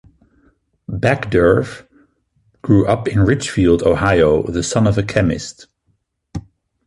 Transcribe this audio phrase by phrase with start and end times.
[0.89, 1.85] Backderf
[2.63, 5.67] grew up in Richfield, Ohio, the son of a chemist.